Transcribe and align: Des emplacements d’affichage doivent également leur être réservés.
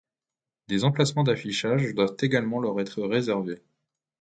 Des 0.67 0.83
emplacements 0.83 1.21
d’affichage 1.23 1.93
doivent 1.93 2.17
également 2.21 2.59
leur 2.59 2.81
être 2.81 3.03
réservés. 3.03 3.61